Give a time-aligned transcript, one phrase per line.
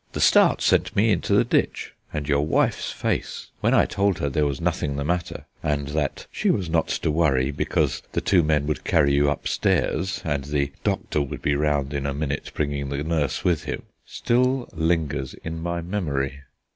[0.13, 4.29] The start sent me into the ditch; and your wife's face, when I told her
[4.31, 8.41] there was nothing the matter and that she was not to worry, because the two
[8.41, 12.89] men would carry you upstairs, and the doctor would be round in a minute bringing
[12.89, 16.39] the nurse with him, still lingers in my memory."